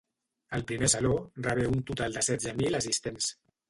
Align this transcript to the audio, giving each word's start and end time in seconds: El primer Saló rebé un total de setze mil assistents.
El 0.59 0.65
primer 0.71 0.89
Saló 0.93 1.13
rebé 1.49 1.67
un 1.77 1.87
total 1.93 2.19
de 2.19 2.27
setze 2.33 2.59
mil 2.65 2.85
assistents. 2.85 3.35